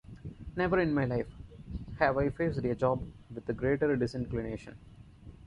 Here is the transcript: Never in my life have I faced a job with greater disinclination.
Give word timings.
Never 0.55 0.79
in 0.79 0.95
my 0.95 1.05
life 1.05 1.27
have 1.99 2.17
I 2.17 2.29
faced 2.31 2.57
a 2.57 2.73
job 2.73 3.07
with 3.35 3.55
greater 3.55 3.95
disinclination. 3.95 4.75